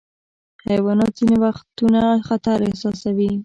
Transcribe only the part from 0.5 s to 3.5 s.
حیوانات ځینې وختونه خطر احساسوي.